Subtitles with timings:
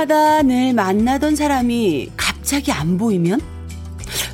[0.00, 3.40] 아침마다 늘 만나던 사람이 갑자기 안 보이면?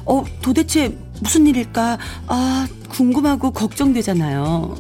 [0.04, 1.98] 어, 도대체 무슨 일일까?
[2.28, 4.76] 아, 궁금하고 걱정되잖아요.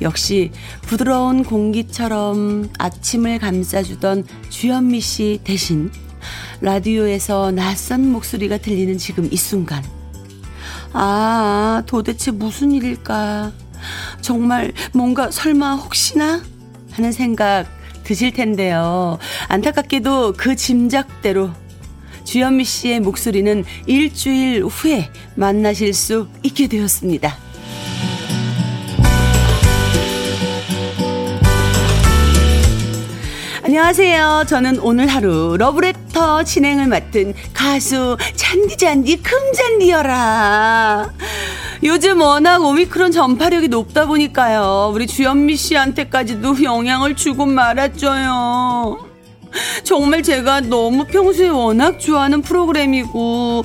[0.00, 0.50] 역시
[0.82, 5.90] 부드러운 공기처럼 아침을 감싸주던 주현미 씨 대신
[6.60, 9.82] 라디오에서 낯선 목소리가 들리는 지금 이 순간.
[10.92, 13.52] 아, 도대체 무슨 일일까?
[14.22, 16.42] 정말 뭔가 설마 혹시나?
[16.92, 17.66] 하는 생각
[18.04, 19.18] 드실 텐데요.
[19.48, 21.50] 안타깝게도 그 짐작대로
[22.24, 27.43] 주현미 씨의 목소리는 일주일 후에 만나실 수 있게 되었습니다.
[33.66, 34.44] 안녕하세요.
[34.46, 41.10] 저는 오늘 하루 러브레터 진행을 맡은 가수 잔디잔디 금잔디여라.
[41.82, 44.92] 요즘 워낙 오미크론 전파력이 높다 보니까요.
[44.94, 48.98] 우리 주현미 씨한테까지도 영향을 주고 말았죠요.
[49.82, 53.64] 정말 제가 너무 평소에 워낙 좋아하는 프로그램이고,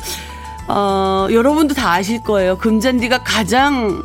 [0.69, 2.57] 어, 여러분도 다 아실 거예요.
[2.57, 4.01] 금잔디가 가장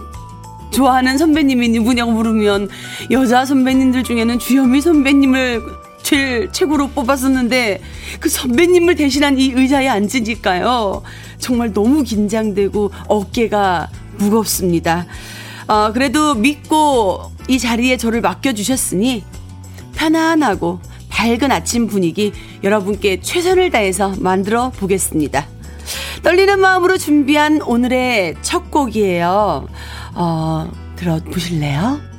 [0.72, 2.68] 좋아하는 선배님이 누구냐고 물으면
[3.12, 5.83] 여자 선배님들 중에는 주현미 선배님을
[6.14, 7.80] 제일 최고로 뽑았었는데
[8.20, 11.02] 그 선배님을 대신한 이 의자에 앉으니까요.
[11.38, 15.06] 정말 너무 긴장되고 어깨가 무겁습니다.
[15.66, 19.24] 어, 그래도 믿고 이 자리에 저를 맡겨주셨으니
[19.96, 25.48] 편안하고 밝은 아침 분위기 여러분께 최선을 다해서 만들어 보겠습니다.
[26.22, 29.66] 떨리는 마음으로 준비한 오늘의 첫 곡이에요.
[30.14, 32.13] 어, 들어보실래요?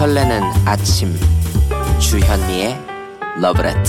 [0.00, 1.14] 설레는 아침.
[2.00, 2.74] 주현미의
[3.38, 3.82] 러브레터.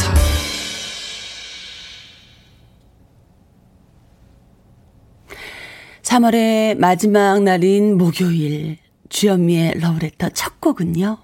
[6.02, 8.78] (3월의) 마지막 날인 목요일
[9.08, 11.18] 주현미의 러브레터 첫 곡은요.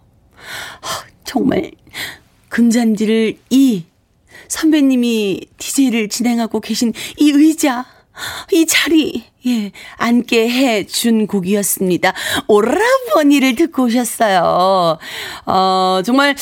[1.25, 1.71] 정말
[2.47, 3.83] 금잔디를 이
[4.47, 7.85] 선배님이 DJ를 진행하고 계신 이 의자
[8.51, 12.13] 이 자리, 예, 앉게 해 준 곡이었습니다.
[12.47, 14.97] 오라버니를 듣고 오셨어요.
[15.45, 16.35] 어, 정말,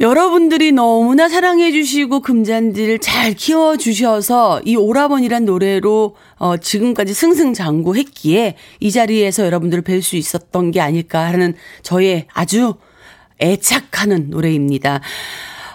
[0.00, 9.84] 여러분들이 너무나 사랑해주시고 금잔디를 잘 키워주셔서 이 오라버니란 노래로 어, 지금까지 승승장구했기에 이 자리에서 여러분들을
[9.84, 12.74] 뵐 수 있었던 게 아닐까 하는 저의 아주
[13.40, 15.00] 애착하는 노래입니다.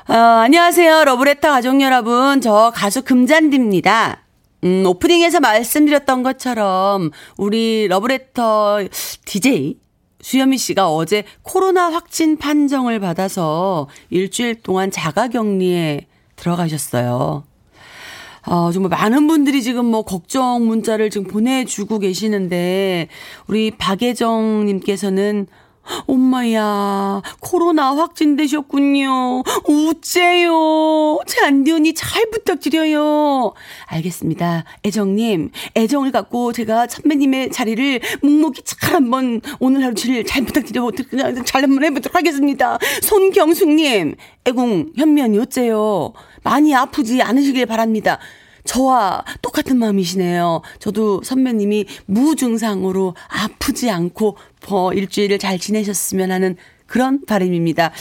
[0.10, 1.06] 어, 안녕하세요.
[1.06, 2.42] 러브레터 가족 여러분.
[2.42, 4.27] 저 가수 금잔디입니다.
[4.64, 8.80] 음, 오프닝에서 말씀드렸던 것처럼 우리 러브레터
[9.26, 9.78] DJ
[10.22, 17.44] 수현미 씨가 어제 코로나 확진 판정을 받아서 일주일 동안 자가 격리에 들어가셨어요.
[18.48, 23.10] 어, 정말 많은 분들이 지금 뭐 걱정 문자를 지금 보내주고 계시는데
[23.48, 25.48] 우리 박예정 님께서는
[26.08, 29.44] 엄마야, 코로나 확진되셨군요.
[29.68, 31.20] 우째요.
[31.28, 33.54] 잔디 언니 잘 부탁드려요.
[33.86, 34.64] 알겠습니다.
[34.86, 40.92] 애정님, 애정을 갖고 제가 선배님의 자리를 묵묵히 잘 한번 오늘 하루 잘 부탁드려
[41.46, 42.78] 잘 한번 해보도록 하겠습니다.
[43.02, 44.16] 손경숙님,
[44.46, 46.14] 애공 현면이 어째요?
[46.44, 48.20] 많이 아프지 않으시길 바랍니다.
[48.68, 50.62] 저와 똑같은 마음이시네요.
[50.80, 54.38] 저도 선배님이 무증상으로 아프지 않고
[54.70, 57.92] 어, 일주일을 잘 지내셨으면 하는 그런 바람입니다.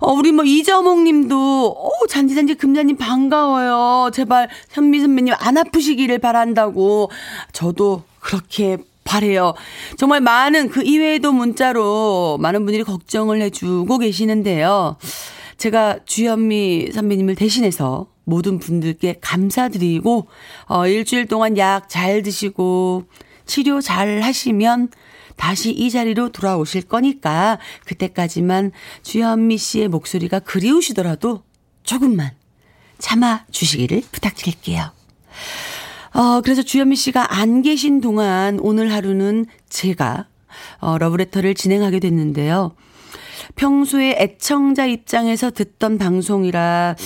[0.00, 4.10] 어, 우리 뭐 이정옥 님도, 어, 잔디잔디 금자님 반가워요.
[4.12, 7.10] 제발 현미 선배님 안 아프시기를 바란다고.
[7.52, 9.54] 저도 그렇게 바래요.
[9.96, 14.96] 정말 많은 그 이외에도 문자로 많은 분들이 걱정을 해주고 계시는데요.
[15.56, 20.28] 제가 주현미 선배님을 대신해서 모든 분들께 감사드리고,
[20.66, 23.04] 어, 일주일 동안 약 잘 드시고,
[23.46, 24.90] 치료 잘 하시면
[25.36, 31.42] 다시 이 자리로 돌아오실 거니까, 그때까지만 주현미 씨의 목소리가 그리우시더라도
[31.82, 32.32] 조금만
[32.98, 34.90] 참아 주시기를 부탁드릴게요.
[36.14, 40.26] 어, 그래서 주현미 씨가 안 계신 동안 오늘 하루는 제가
[40.80, 42.74] 어, 러브레터를 진행하게 됐는데요.
[43.54, 46.96] 평소에 애청자 입장에서 듣던 방송이라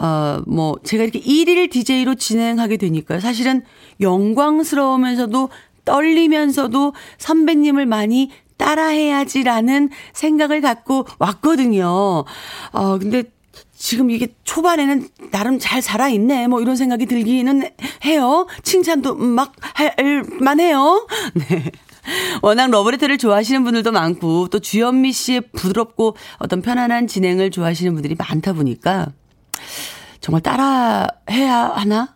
[0.00, 3.20] 어, 뭐, 제가 이렇게 1일 DJ로 진행하게 되니까요.
[3.20, 3.62] 사실은
[4.00, 5.50] 영광스러우면서도
[5.84, 12.24] 떨리면서도 선배님을 많이 따라해야지라는 생각을 갖고 왔거든요.
[12.72, 13.24] 어, 근데
[13.76, 16.48] 지금 이게 초반에는 나름 잘 살아있네.
[16.48, 17.62] 뭐 이런 생각이 들기는
[18.04, 18.46] 해요.
[18.62, 21.06] 칭찬도 막 할 만해요.
[21.34, 21.70] 네.
[22.42, 28.52] 워낙 러브레터를 좋아하시는 분들도 많고 또 주현미 씨의 부드럽고 어떤 편안한 진행을 좋아하시는 분들이 많다
[28.52, 29.12] 보니까
[30.20, 32.14] 정말 따라 해야 하나?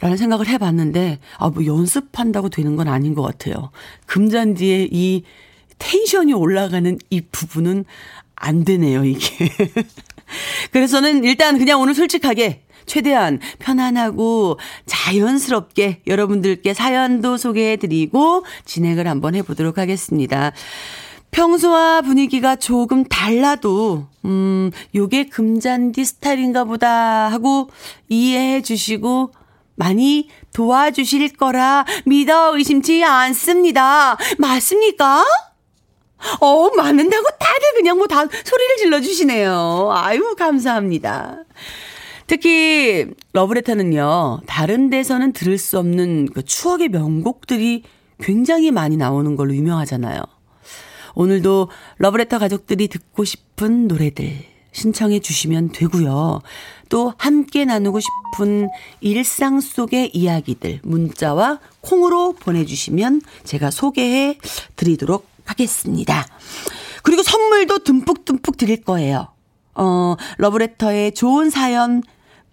[0.00, 3.70] 라는 생각을 해봤는데, 아, 뭐 연습한다고 되는 건 아닌 것 같아요.
[4.06, 5.22] 금잔디의 이
[5.78, 7.84] 텐션이 올라가는 이 부분은
[8.34, 9.48] 안 되네요, 이게.
[10.72, 20.52] 그래서는 일단 그냥 오늘 솔직하게 최대한 편안하고 자연스럽게 여러분들께 사연도 소개해드리고 진행을 한번 해보도록 하겠습니다.
[21.36, 27.68] 평소와 분위기가 조금 달라도, 음, 요게 금잔디 스타일인가 보다 하고
[28.08, 29.32] 이해해 주시고
[29.74, 34.16] 많이 도와주실 거라 믿어 의심치 않습니다.
[34.38, 35.22] 맞습니까?
[36.40, 39.90] 어, 맞는다고 다들 그냥 뭐 다 소리를 질러주시네요.
[39.92, 41.44] 아유, 감사합니다.
[42.26, 47.82] 특히, 러브레터는요, 다른 데서는 들을 수 없는 그 추억의 명곡들이
[48.22, 50.35] 굉장히 많이 나오는 걸로 유명하잖아요.
[51.16, 56.42] 오늘도 러브레터 가족들이 듣고 싶은 노래들 신청해 주시면 되고요.
[56.90, 58.68] 또 함께 나누고 싶은
[59.00, 64.38] 일상 속의 이야기들 문자와 콩으로 보내주시면 제가 소개해
[64.76, 66.26] 드리도록 하겠습니다.
[67.02, 69.28] 그리고 선물도 듬뿍듬뿍 드릴 거예요.
[69.74, 72.02] 어, 러브레터의 좋은 사연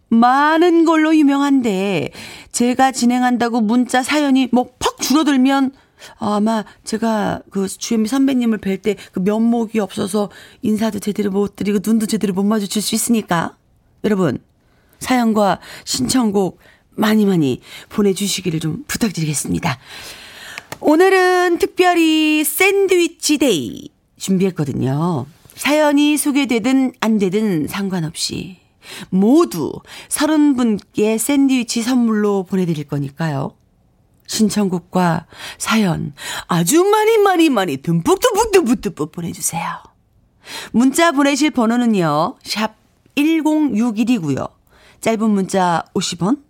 [0.07, 2.11] 많은 걸로 유명한데
[2.53, 5.73] 제가 진행한다고 문자 사연이 뭐 팍 줄어들면
[6.17, 10.29] 아마 제가 그 주현미 선배님을 뵐 때 그 면목이 없어서
[10.61, 13.55] 인사도 제대로 못 드리고 눈도 제대로 못 마주칠 수 있으니까
[14.03, 14.39] 여러분
[14.99, 16.59] 사연과 신청곡
[16.91, 19.77] 많이 많이 보내주시기를 좀 부탁드리겠습니다.
[20.79, 25.25] 오늘은 특별히 샌드위치 데이 준비했거든요.
[25.55, 28.57] 사연이 소개되든 안 되든 상관없이
[29.09, 29.71] 모두
[30.09, 33.55] 서른 분께 샌드위치 선물로 보내드릴 거니까요.
[34.27, 35.25] 신청곡과
[35.57, 36.13] 사연
[36.47, 39.63] 아주 많이 많이 많이 듬뿍 듬뿍 듬뿍 듬뿍 보내주세요.
[40.71, 42.37] 문자 보내실 번호는요.
[42.43, 42.75] 샵
[43.15, 44.49] 1061이고요.
[45.01, 46.41] 짧은 문자 50원,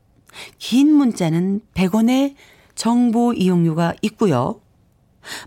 [0.57, 2.35] 긴 문자는 100원의
[2.75, 4.61] 정보 이용료가 있고요.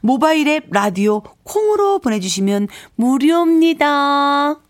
[0.00, 4.60] 모바일 앱 라디오 콩으로 보내주시면 무료입니다.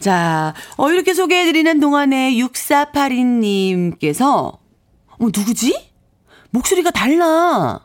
[0.00, 4.58] 자, 어, 이렇게 소개해드리는 동안에 6482님께서,
[5.18, 5.90] 어, 누구지?
[6.50, 7.80] 목소리가 달라.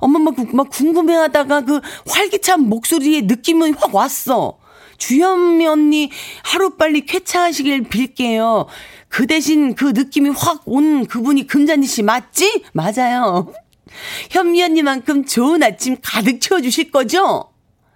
[0.00, 4.58] 엄마 막, 막 궁금해하다가 그 활기찬 목소리의 느낌은 확 왔어.
[4.98, 6.10] 주현미 언니
[6.44, 8.66] 하루빨리 쾌차하시길 빌게요.
[9.08, 12.64] 그 대신 그 느낌이 확 온 그분이 금잔디 씨 맞지?
[12.72, 13.52] 맞아요.
[14.30, 17.49] 현미 언니만큼 좋은 아침 가득 채워주실 거죠?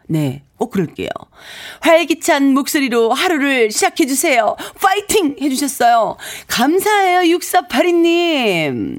[0.07, 1.09] 네, 꼭 그럴게요.
[1.81, 4.57] 활기찬 목소리로 하루를 시작해주세요.
[4.81, 5.37] 파이팅!
[5.41, 6.17] 해주셨어요.
[6.47, 8.99] 감사해요, 6482님.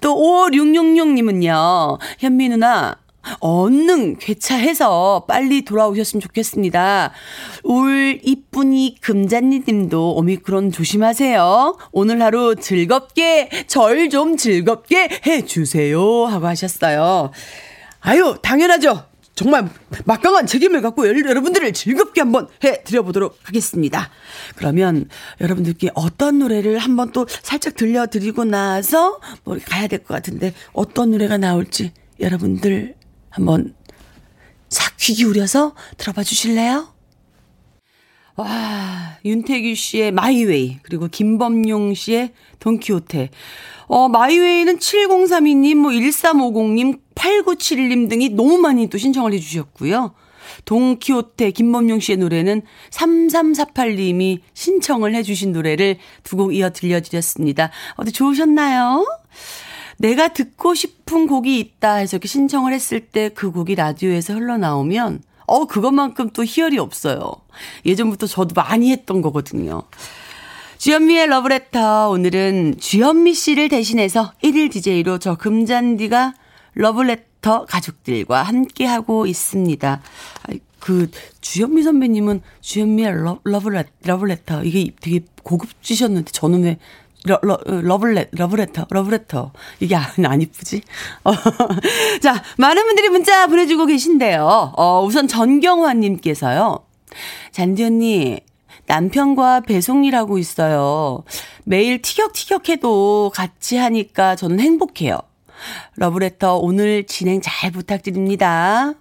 [0.00, 2.96] 또 5666님은요, 현미 누나,
[3.40, 7.12] 얼른 괴차해서 빨리 돌아오셨으면 좋겠습니다.
[7.64, 11.76] 울 이쁜이 금잔니님도 오미크론 조심하세요.
[11.92, 17.32] 오늘 하루 즐겁게 절 좀 즐겁게 해주세요 하고 하셨어요.
[18.00, 19.02] 아유 당연하죠.
[19.36, 19.68] 정말
[20.06, 24.10] 막강한 책임을 갖고 여러분들을 즐겁게 한번 해 드려 보도록 하겠습니다.
[24.56, 25.08] 그러면
[25.40, 31.36] 여러분들께 어떤 노래를 한번 또 살짝 들려드리고 나서 뭐 가야 될 것 같은데 어떤 노래가
[31.36, 32.94] 나올지 여러분들
[33.30, 33.74] 한번
[34.68, 36.88] 싹 귀 기울여서 들어봐 주실래요?
[38.36, 43.30] 와, 윤태규 씨의 마이웨이, 그리고 김범용 씨의 돈키호테.
[43.86, 50.12] 어, 마이웨이는 7032님, 뭐 1350님, 8971님 등이 너무 많이 또 신청을 해주셨고요.
[50.64, 57.70] 동키호테 김범용 씨의 노래는 3348님이 신청을 해주신 노래를 두 곡 이어 들려드렸습니다.
[57.96, 59.04] 어디 좋으셨나요?
[59.98, 65.66] 내가 듣고 싶은 곡이 있다 해서 이렇게 신청을 했을 때 그 곡이 라디오에서 흘러나오면 어,
[65.66, 67.32] 그것만큼 또 희열이 없어요.
[67.84, 69.82] 예전부터 저도 많이 했던 거거든요.
[70.78, 72.10] 주현미의 러브레터.
[72.10, 76.34] 오늘은 주현미 씨를 대신해서 1일 DJ로 저 금잔디가
[76.74, 80.02] 러브레터 가족들과 함께하고 있습니다.
[80.78, 81.10] 그,
[81.40, 83.12] 주현미 선배님은 주현미의
[84.04, 84.64] 러브레터.
[84.64, 86.78] 이게 되게 고급지셨는데 저는 왜
[87.26, 89.52] 러, 러, 러블레, 러브레터, 러브레터.
[89.80, 90.82] 이게 안, 안 이쁘지?
[91.24, 91.32] 어.
[92.22, 94.72] 자, 많은 분들이 문자 보내주고 계신데요.
[94.76, 96.86] 어, 우선 전경화님께서요.
[97.50, 98.38] 잔디 언니,
[98.86, 101.24] 남편과 배송 일하고 있어요.
[101.64, 105.18] 매일 티격티격해도 같이 하니까 저는 행복해요.
[105.96, 108.94] 러브레터 오늘 진행 잘 부탁드립니다.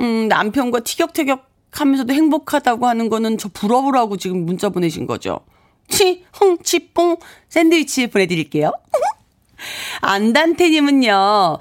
[0.00, 5.40] 음, 남편과 티격태격 하면서도 행복하다고 하는 거는 저 부러우라고 지금 문자 보내신 거죠.
[5.88, 7.16] 치, 흥, 치뽕
[7.48, 8.72] 샌드위치 보내드릴게요.
[10.02, 11.58] 안단테님은요,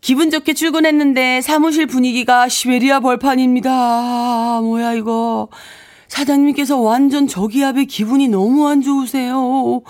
[0.00, 4.60] 기분 좋게 출근했는데 사무실 분위기가 시베리아 벌판입니다.
[4.62, 5.48] 뭐야, 이거.
[6.08, 9.82] 사장님께서 완전 저기압에 기분이 너무 안 좋으세요.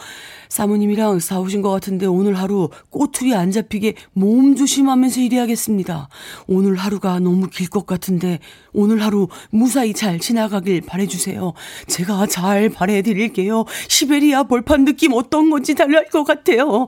[0.49, 6.09] 사모님이랑 싸우신 것 같은데 오늘 하루 꼬투리 안 잡히게 몸 조심하면서 일해야겠습니다.
[6.47, 8.39] 오늘 하루가 너무 길 것 같은데
[8.73, 11.53] 오늘 하루 무사히 잘 지나가길 바래주세요.
[11.89, 13.65] 제가 잘 바래드릴게요.
[13.89, 16.87] 시베리아 벌판 느낌 어떤 건지 달랄 것 같아요.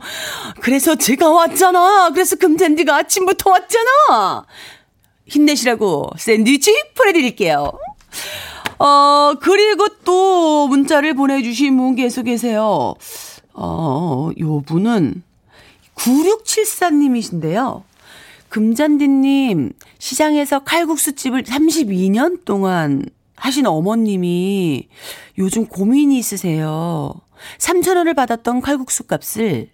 [0.61, 2.11] 그래서 제가 왔잖아.
[2.15, 4.47] 그래서 금잔디가 아침부터 왔잖아.
[5.27, 7.73] 힘내시라고 샌드위치 보내드릴게요.
[8.79, 12.95] 어, 그리고 또 문자를 보내주신 분 계속 계세요.
[13.61, 15.23] 어, 요 분은
[15.97, 17.83] 9674님이신데요.
[18.51, 24.89] 금잔디님, 시장에서 칼국수집을 32년 동안 하신 어머님이
[25.39, 27.15] 요즘 고민이 있으세요.
[27.59, 29.69] 3천원을 받았던 칼국수 값을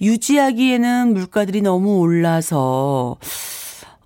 [0.00, 3.16] 유지하기에는 물가들이 너무 올라서,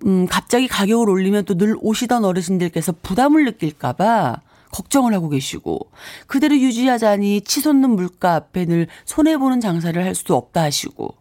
[0.05, 4.41] 음, 갑자기 가격을 올리면 또 늘 오시던 어르신들께서 부담을 느낄까봐
[4.73, 5.79] 걱정을 하고 계시고
[6.27, 11.15] 그대로 유지하자니 치솟는 물가 앞에 늘 손해보는 장사를 할 수도 없다 하시고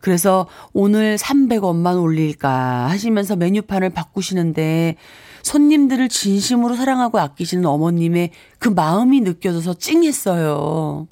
[0.00, 4.96] 그래서 오늘 300원만 올릴까 하시면서 메뉴판을 바꾸시는데
[5.42, 11.06] 손님들을 진심으로 사랑하고 아끼시는 어머님의 그 마음이 느껴져서 찡했어요.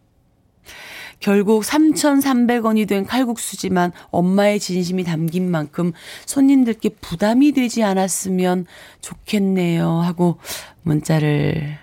[1.22, 5.92] 결국 3,300원이 된 칼국수지만 엄마의 진심이 담긴 만큼
[6.26, 8.66] 손님들께 부담이 되지 않았으면
[9.00, 10.00] 좋겠네요.
[10.00, 10.38] 하고
[10.82, 11.78] 문자를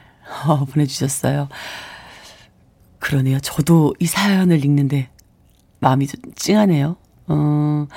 [0.48, 1.50] 어, 보내주셨어요.
[3.00, 3.40] 그러네요.
[3.40, 5.10] 저도 이 사연을 읽는데
[5.80, 6.98] 마음이 좀 찡하네요.
[7.28, 7.88] 어,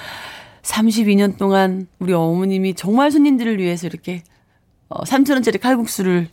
[0.62, 4.22] 32년 동안 우리 어머님이 정말 손님들을 위해서 이렇게
[4.88, 6.28] 어, 3,000원짜리 칼국수를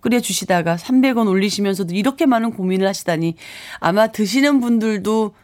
[0.00, 3.36] 끓여주시다가 300원 올리시면서도 이렇게 많은 고민을 하시다니
[3.78, 5.34] 아마 드시는 분들도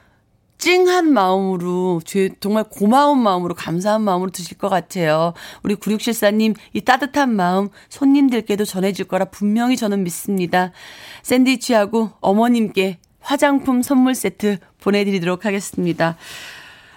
[0.59, 2.01] 찡한 마음으로,
[2.41, 5.33] 정말 고마운 마음으로, 감사한 마음으로 드실 것 같아요.
[5.63, 10.73] 우리 9674님, 이 따뜻한 마음 손님들께도 전해질 거라 분명히 저는 믿습니다.
[11.23, 16.17] 샌드위치하고 어머님께 화장품 선물 세트 보내드리도록 하겠습니다.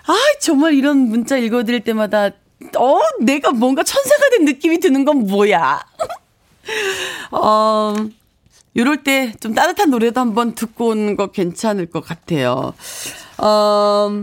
[0.08, 2.32] 아, 정말 이런 문자 읽어드릴 때마다,
[2.78, 5.86] 어, 내가 뭔가 천사가 된 느낌이 드는 건 뭐야?
[7.32, 7.94] 어,
[8.78, 12.74] 요럴 때 좀 따뜻한 노래도 한번 듣고 오는 거 괜찮을 것 같아요.
[13.38, 14.22] 어,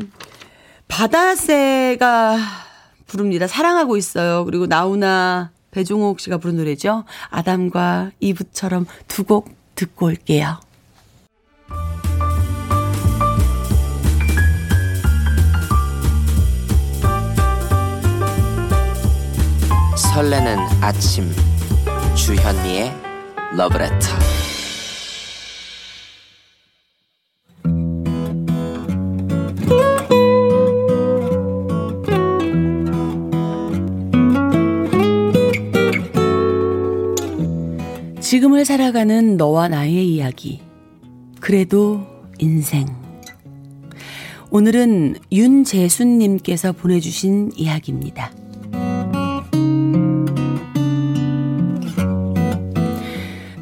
[0.88, 2.38] 바다새가
[3.06, 3.46] 부릅니다.
[3.46, 4.44] 사랑하고 있어요.
[4.44, 7.04] 그리고 나훈아 배종옥 씨가 부른 노래죠.
[7.30, 10.58] 아담과 이브처럼 두 곡 듣고 올게요.
[19.96, 21.32] 설레는 아침
[22.14, 22.92] 주현미의
[23.56, 24.37] 러브레터
[38.48, 40.62] 지금을 살아가는 너와 나의 이야기.
[41.38, 42.06] 그래도
[42.38, 42.86] 인생.
[44.50, 48.32] 오늘은 윤재순님께서 보내주신 이야기입니다.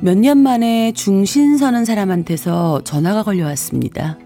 [0.00, 4.18] 몇 년 만에 중신 서는 사람한테서 전화가 걸려왔습니다.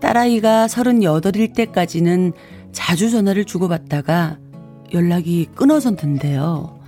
[0.00, 2.32] 딸아이가 38일 때까지는
[2.72, 4.38] 자주 전화를 주고받다가
[4.92, 6.79] 연락이 끊어졌는데요.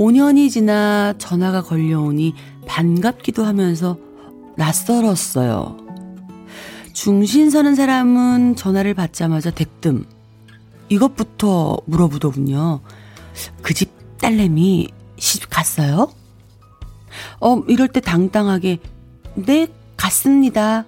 [0.00, 2.32] 5년이 지나 전화가 걸려오니
[2.66, 3.98] 반갑기도 하면서
[4.56, 5.76] 낯설었어요.
[6.94, 10.06] 중신 서는 사람은 전화를 받자마자 대뜸
[10.88, 12.80] 이것부터 물어보더군요.
[13.60, 14.88] 그 집 딸내미
[15.18, 16.10] 시집 갔어요?
[17.40, 18.78] 어, 이럴 때 당당하게,
[19.34, 19.66] 네,
[19.98, 20.86] 갔습니다.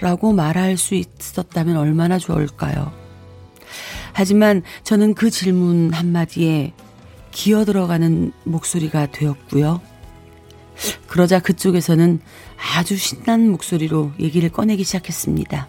[0.00, 2.92] 라고 말할 수 있었다면 얼마나 좋을까요?
[4.12, 6.74] 하지만 저는 그 질문 한마디에
[7.32, 9.80] 기어 들어가는 목소리가 되었고요.
[11.06, 12.20] 그러자 그쪽에서는
[12.76, 15.68] 아주 신난 목소리로 얘기를 꺼내기 시작했습니다.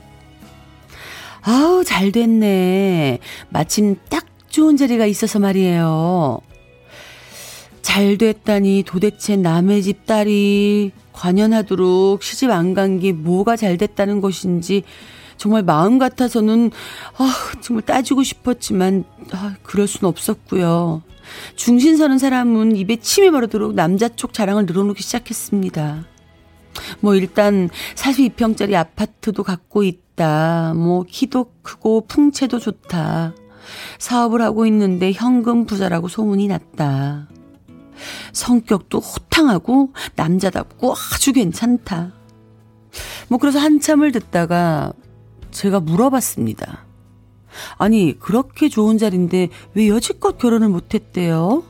[1.42, 3.20] 아우, 잘 됐네.
[3.50, 6.40] 마침 딱 좋은 자리가 있어서 말이에요.
[7.82, 14.84] 잘 됐다니 도대체 남의 집 딸이 관연하도록 시집 안 간 게 뭐가 잘 됐다는 것인지
[15.38, 16.72] 정말 마음 같아서는
[17.18, 21.02] 아, 정말 따지고 싶었지만 아, 그럴 순 없었고요.
[21.56, 26.06] 중신 서는 사람은 입에 침이 마르도록 남자 쪽 자랑을 늘어놓기 시작했습니다.
[27.00, 30.74] 뭐 일단 42평짜리 아파트도 갖고 있다.
[30.76, 33.34] 뭐 키도 크고 풍채도 좋다.
[34.00, 37.28] 사업을 하고 있는데 현금 부자라고 소문이 났다.
[38.34, 42.14] 성격도 호탕하고 남자답고 아주 괜찮다.
[43.28, 44.94] 뭐 그래서 한참을 듣다가
[45.52, 46.83] 제가 물어봤습니다.
[47.78, 51.64] 아니, 그렇게 좋은 자리인데 왜 여지껏 결혼을 못했대요?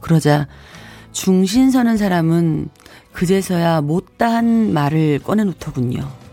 [0.00, 0.48] 그러자
[1.12, 2.68] 중신 서는 사람은
[3.12, 6.24] 그제서야 못다한 말을 꺼내놓더군요.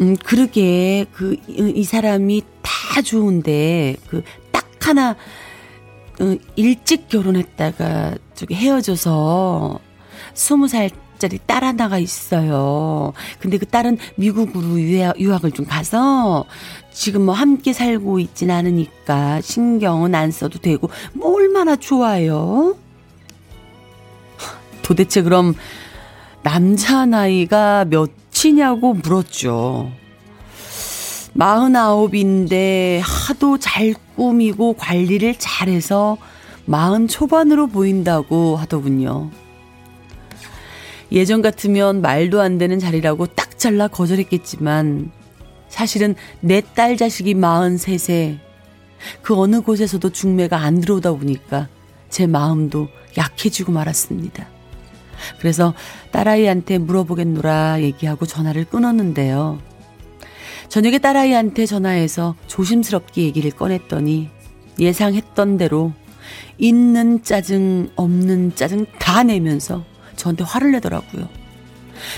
[0.00, 9.78] 음, 그러게, 그, 이 사람이 다 좋은데, 그, 딱 하나, 어, 일찍 결혼했다가, 저기 헤어져서,
[10.32, 13.12] 스무 살 짜리 딸 하나가 있어요.
[13.38, 16.46] 근데 그 딸은 미국으로 유학, 유학 을 좀 가서,
[16.92, 22.74] 지금 뭐 함께 살고 있진 않으니까, 신경은 안 써도 되고, 뭐 얼마나 좋아요?
[24.82, 25.54] 도대체 그럼,
[26.42, 29.92] 남자 나이가 몇이냐고 물었죠.
[31.32, 36.16] 마흔아홉인데 하도 잘 꾸미고 관리를 잘해서
[36.64, 39.30] 마흔 초반으로 보인다고 하더군요.
[41.12, 45.10] 예전 같으면 말도 안 되는 자리라고 딱 잘라 거절했겠지만
[45.68, 48.38] 사실은 내 딸 자식이 마흔 셋에
[49.22, 51.68] 그 어느 곳에서도 중매가 안 들어오다 보니까
[52.08, 54.46] 제 마음도 약해지고 말았습니다.
[55.38, 55.74] 그래서
[56.12, 59.58] 딸아이한테 물어보겠노라 얘기하고 전화를 끊었는데요.
[60.68, 64.30] 저녁에 딸아이한테 전화해서 조심스럽게 얘기를 꺼냈더니
[64.78, 65.92] 예상했던 대로
[66.58, 69.84] 있는 짜증, 없는 짜증 다 내면서
[70.16, 71.28] 저한테 화를 내더라고요.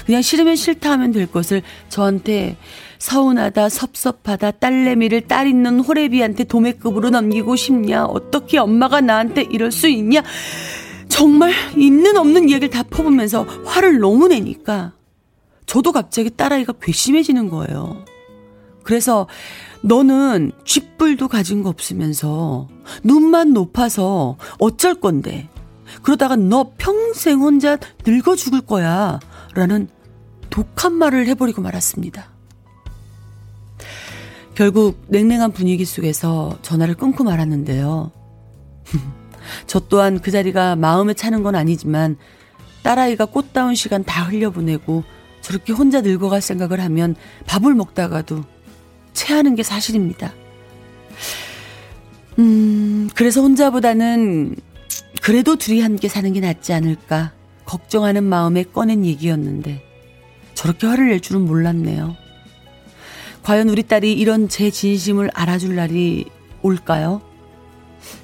[0.07, 2.57] 그냥 싫으면 싫다 하면 될 것을 저한테
[2.99, 8.05] 서운하다, 섭섭하다, 딸내미를 딸 있는 호래비한테 도매급으로 넘기고 싶냐?
[8.05, 10.23] 어떻게 엄마가 나한테 이럴 수 있냐?
[11.09, 14.93] 정말 있는 없는 이야기를 다 퍼보면서 화를 너무 내니까
[15.67, 18.05] 저도 갑자기 딸아이가 괘씸해지는 거예요.
[18.83, 19.27] 그래서
[19.83, 22.69] 너는 쥐뿔도 가진 거 없으면서
[23.03, 25.49] 눈만 높아서 어쩔 건데
[26.03, 29.21] 그러다가 너 평생 혼자 늙어 죽을 거야
[29.55, 29.89] 라는
[30.51, 32.31] 독한 말을 해버리고 말았습니다.
[34.55, 38.13] 결국 냉랭한 분위기 속에서 전화를 끊고 말았는데요.
[39.67, 42.17] 저 또한 그 자리가 마음에 차는 건 아니지만
[42.83, 45.05] 딸아이가 꽃다운 시간 다 흘려보내고
[45.41, 48.45] 저렇게 혼자 늙어갈 생각을 하면 밥을 먹다가도
[49.13, 50.33] 체하는 게 사실입니다.
[52.39, 54.57] 음, 그래서 혼자보다는
[55.23, 57.33] 그래도 둘이 함께 사는 게 낫지 않을까
[57.65, 59.83] 걱정하는 마음에 꺼낸 얘기였는데
[60.55, 62.17] 저렇게 화를 낼 줄은 몰랐네요.
[63.43, 66.27] 과연 우리 딸이 이런 제 진심을 알아줄 날이
[66.63, 67.21] 올까요?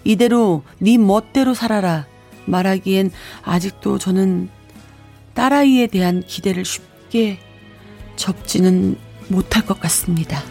[0.05, 2.07] 이대로 네 멋대로 살아라
[2.47, 3.11] 말하기엔
[3.43, 4.49] 아직도 저는
[5.35, 7.39] 딸아이에 대한 기대를 쉽게
[8.17, 8.97] 접지는
[9.29, 10.43] 못할 것 같습니다.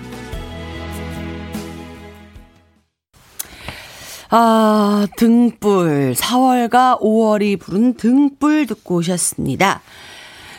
[4.30, 6.14] 아, 등불.
[6.16, 9.82] 4월과 5월이 부른 등불 듣고 오셨습니다.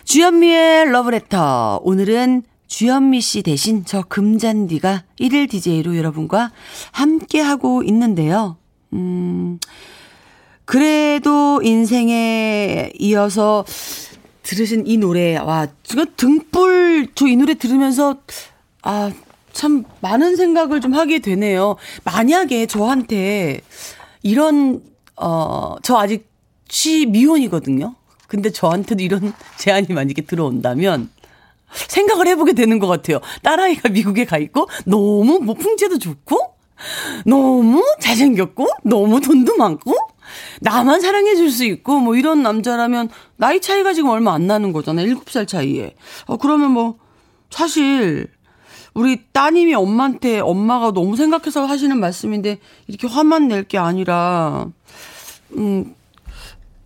[0.04, 1.80] 주현미의 러브레터.
[1.82, 6.50] 오늘은 주현미 씨 대신 저 금잔디가 1일 DJ로 여러분과
[6.92, 8.56] 함께하고 있는데요.
[8.94, 9.58] 음,
[10.64, 13.64] 그래도 인생에 이어서
[14.42, 18.16] 들으신 이 노래, 와, 지금 등불, 저 이 노래 들으면서,
[18.82, 19.10] 아,
[19.58, 21.74] 참 많은 생각을 좀 하게 되네요.
[22.04, 23.60] 만약에 저한테
[24.22, 24.80] 이런,
[25.16, 26.30] 어, 저 아직
[26.68, 27.96] 시 미혼이거든요.
[28.28, 31.10] 근데 저한테도 이런 제안이 만약에 들어온다면,
[31.72, 33.18] 생각을 해보게 되는 것 같아요.
[33.42, 36.38] 딸아이가 미국에 가 있고, 너무 뭐 풍채도 좋고,
[37.26, 39.92] 너무 잘생겼고, 너무 돈도 많고,
[40.60, 45.02] 나만 사랑해 줄 수 있고, 뭐 이런 남자라면, 나이 차이가 지금 얼마 안 나는 거잖아.
[45.02, 45.96] 7살 차이에.
[46.26, 46.96] 어, 그러면 뭐,
[47.50, 48.28] 사실,
[48.98, 52.58] 우리 따님이 엄마한테 엄마가 너무 생각해서 하시는 말씀인데,
[52.88, 54.66] 이렇게 화만 낼 게 아니라,
[55.52, 55.94] 음,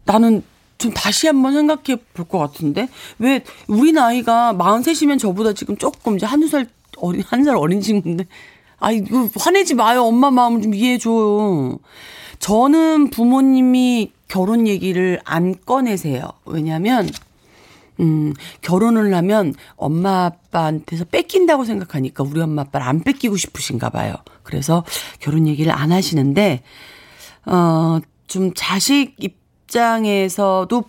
[0.05, 0.42] 나는
[0.77, 2.88] 좀 다시 한번 생각해 볼 것 같은데?
[3.18, 6.66] 왜, 우리 나이가 43이면 저보다 지금 조금 이제 한두 살
[6.98, 8.27] 어린, 한 살 어린 친구인데,
[8.79, 10.05] 아이고, 화내지 마요.
[10.05, 11.79] 엄마 마음을 좀 이해해 줘요.
[12.40, 16.29] 저는 부모님이 결혼 얘기를 안 꺼내세요.
[16.44, 17.09] 왜냐면,
[18.03, 24.17] 음, 결혼을 하면 엄마 아빠한테서 뺏긴다고 생각하니까 우리 엄마 아빠를 안 뺏기고 싶으신가 봐요.
[24.43, 24.85] 그래서
[25.21, 26.62] 결혼 얘기를 안 하시는데,
[27.47, 30.85] 어, 좀 자식 입장에서도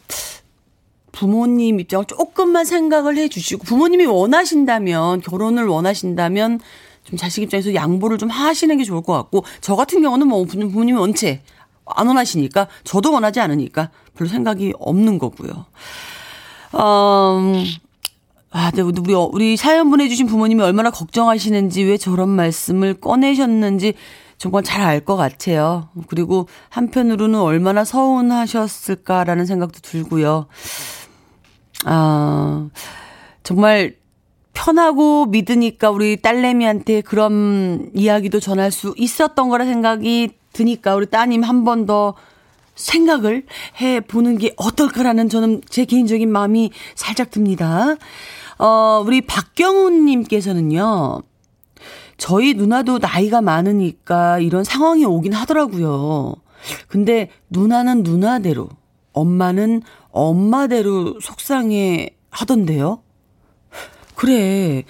[1.11, 6.59] 부모님 입장을 조금만 생각을 해 주시고, 부모님이 원하신다면, 결혼을 원하신다면,
[7.03, 10.97] 좀 자식 입장에서 양보를 좀 하시는 게 좋을 것 같고 저 같은 경우는 뭐 부모님이
[10.97, 11.41] 원체
[11.85, 15.65] 안 원하시니까 저도 원하지 않으니까 별로 생각이 없는 거고요.
[16.75, 17.65] 음,
[18.51, 23.93] 아, 우리, 우리 사연 보내주신 부모님이 얼마나 걱정하시는지 왜 저런 말씀을 꺼내셨는지
[24.37, 25.89] 정말 잘 알 것 같아요.
[26.07, 30.47] 그리고 한편으로는 얼마나 서운하셨을까라는 생각도 들고요.
[31.85, 32.69] 아,
[33.43, 33.95] 정말
[34.53, 41.63] 편하고 믿으니까 우리 딸내미한테 그런 이야기도 전할 수 있었던 거라 생각이 드니까 우리 따님 한
[41.63, 42.13] 번 더
[42.75, 43.45] 생각을
[43.81, 47.95] 해 보는 게 어떨까라는 저는 제 개인적인 마음이 살짝 듭니다.
[48.57, 51.21] 어, 우리 박경훈님께서는요,
[52.17, 56.35] 저희 누나도 나이가 많으니까 이런 상황이 오긴 하더라고요.
[56.87, 58.69] 근데 누나는 누나대로,
[59.11, 59.81] 엄마는
[60.11, 63.01] 엄마대로 속상해 하던데요?
[64.15, 64.83] 그래.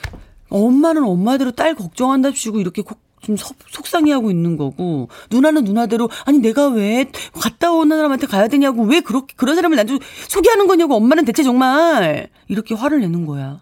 [0.49, 2.83] 엄마는 엄마대로 딸 걱정한답시고 이렇게
[3.23, 8.99] 좀 속상해하고 있는 거고 누나는 누나대로 아니 내가 왜 갔다 오는 사람한테 가야 되냐고 왜
[8.99, 13.59] 그렇게 그런 사람을 나한테 소개하는 거냐고 엄마는 대체 정말 이렇게 화를 내는 거야.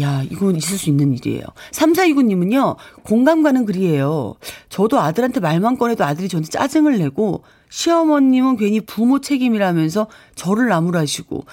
[0.00, 1.42] 야, 이건 있을 수 있는 일이에요.
[1.72, 4.34] 3429님은요, 공감 가는 글이에요.
[4.68, 11.46] 저도 아들한테 말만 꺼내도 아들이 저한테 짜증을 내고, 시어머님은 괜히 부모 책임이라면서 저를 나무라시고,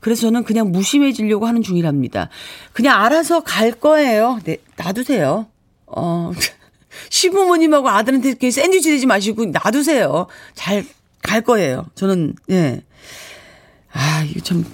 [0.00, 2.28] 그래서 저는 그냥 무심해지려고 하는 중이랍니다.
[2.72, 4.40] 그냥 알아서 갈 거예요.
[4.44, 5.46] 네, 놔두세요.
[5.86, 6.32] 어,
[7.10, 10.26] 시부모님하고 아들한테 이렇게 샌드위치 되지 마시고 놔두세요.
[10.54, 10.84] 잘
[11.26, 11.86] 갈 거예요.
[11.96, 12.82] 저는, 예.
[13.92, 14.64] 아, 이거 참,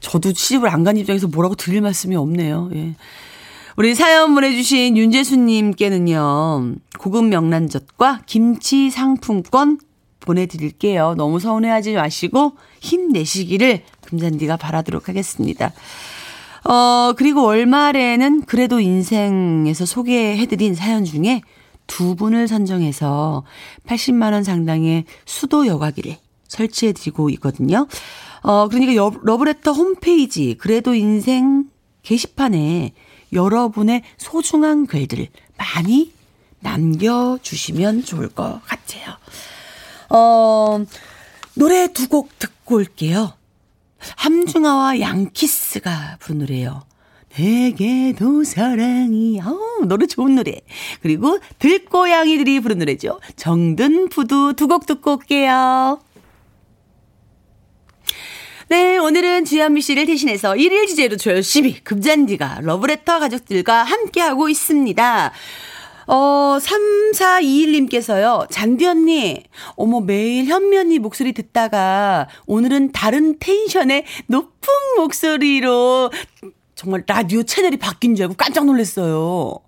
[0.00, 2.70] 저도 시집을 안 간 입장에서 뭐라고 드릴 말씀이 없네요.
[2.74, 2.94] 예.
[3.76, 9.80] 우리 사연 보내주신 윤재수님께는요, 고급 명란젓과 김치 상품권
[10.20, 11.14] 보내드릴게요.
[11.16, 15.72] 너무 서운해하지 마시고 힘내시기를 금잔디가 바라도록 하겠습니다.
[16.64, 21.40] 어, 그리고 월말에는 그래도 인생에서 소개해드린 사연 중에
[21.86, 23.44] 두 분을 선정해서
[23.86, 26.16] 80만원 상당의 수도 여과기를
[26.48, 27.86] 설치해드리고 있거든요.
[28.42, 31.64] 어, 그러니까 여, 러브레터 홈페이지, 그래도 인생
[32.02, 32.92] 게시판에
[33.32, 36.12] 여러분의 소중한 글들 많이
[36.60, 39.16] 남겨주시면 좋을 것 같아요.
[40.10, 40.84] 어,
[41.54, 43.32] 노래 두 곡 듣고 올게요.
[44.16, 46.82] 함중아와 양키스가 부른 노래예요.
[47.36, 50.60] 내게도 사랑이, 어 노래 좋은 노래.
[51.02, 53.20] 그리고 들고양이들이 부른 노래죠.
[53.36, 56.00] 정든 부두 두 곡 듣고 올게요.
[58.68, 65.32] 네, 오늘은 주현미 씨를 대신해서 일일 DJ로 열심히 금잔디가 러브레터 가족들과 함께하고 있습니다.
[66.06, 69.42] 어, 3421님께서요, 잔디 언니,
[69.76, 74.50] 어머, 매일 현미 언니 목소리 듣다가 오늘은 다른 텐션의 높은
[74.96, 76.10] 목소리로
[76.74, 79.58] 정말 라디오 채널이 바뀐 줄 알고 깜짝 놀랐어요.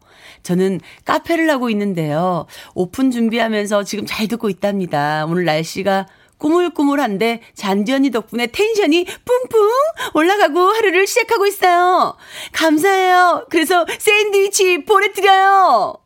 [0.42, 2.46] 저는 카페를 하고 있는데요.
[2.74, 5.26] 오픈 준비하면서 지금 잘 듣고 있답니다.
[5.28, 6.06] 오늘 날씨가
[6.38, 9.70] 꾸물꾸물한데 잔디 언니 덕분에 텐션이 뿜뿜
[10.14, 12.16] 올라가고 하루를 시작하고 있어요.
[12.52, 13.46] 감사해요.
[13.50, 15.96] 그래서 샌드위치 보내드려요.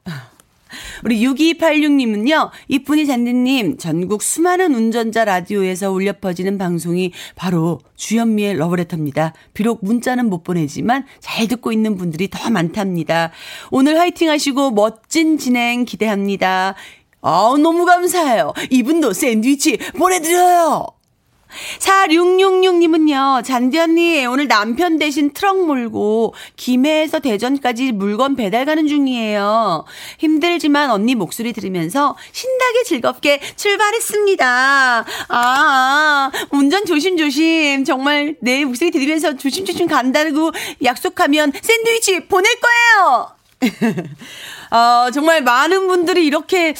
[1.05, 9.33] 우리 6286님은요, 이쁜이 잔디님, 전국 수많은 운전자 라디오에서 울려 퍼지는 방송이 바로 주현미의 러브레터입니다.
[9.55, 13.31] 비록 문자는 못 보내지만 잘 듣고 있는 분들이 더 많답니다.
[13.71, 16.75] 오늘 화이팅 하시고 멋진 진행 기대합니다.
[17.23, 18.53] 아우, 너무 감사해요.
[18.71, 21.00] 이분도 샌드위치 보내드려요.
[21.79, 29.85] 4666님은요, 잔디 언니, 오늘 남편 대신 트럭 몰고 김해에서 대전까지 물건 배달 가는 중이에요.
[30.19, 34.47] 힘들지만 언니 목소리 들으면서 신나게 즐겁게 출발했습니다.
[34.47, 37.85] 아, 아 운전 조심조심.
[37.85, 43.31] 정말 내 목소리 들으면서 조심조심 간다고 약속하면 샌드위치 보낼 거예요.
[44.71, 46.75] 어, 정말 많은 분들이 이렇게,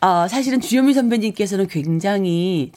[0.00, 2.72] 어, 사실은 주현미 선배님께서는 굉장히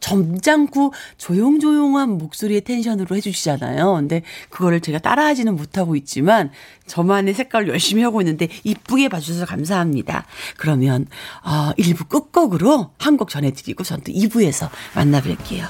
[0.00, 3.94] 점잖고 조용조용한 목소리의 텐션으로 해주시잖아요.
[3.94, 6.50] 근데 그거를 제가 따라하지는 못하고 있지만
[6.86, 10.26] 저만의 색깔을 열심히 하고 있는데 이쁘게 봐주셔서 감사합니다.
[10.56, 11.06] 그러면
[11.44, 15.64] 어, 1부 끝곡으로 한 곡 전해드리고 전 또 2부에서 만나뵐게요.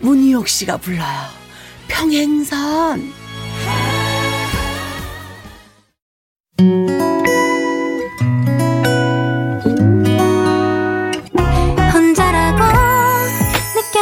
[0.00, 1.20] 문희옥 씨가 불러요.
[1.86, 3.12] 평행선.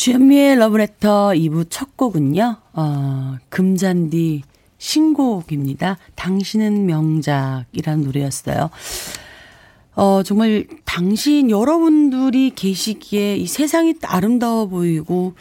[0.00, 4.40] 주현미의 러브레터 2부 첫 곡은요, 어, 금잔디
[4.78, 5.98] 신곡입니다.
[6.14, 8.70] 당신은 명작이라는 노래였어요.
[9.96, 15.34] 어, 정말 당신 여러분들이 계시기에 이 세상이 아름다워 보이고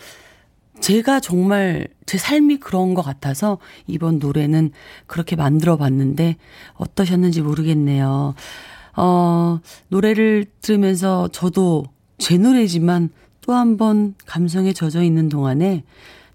[0.81, 4.71] 제가 정말 제 삶이 그런 것 같아서 이번 노래는
[5.07, 6.35] 그렇게 만들어 봤는데
[6.73, 8.35] 어떠셨는지 모르겠네요.
[8.97, 11.85] 어, 노래를 들으면서 저도
[12.17, 13.11] 제 노래지만
[13.49, 15.83] 또 한 번 감성에 젖어 있는 동안에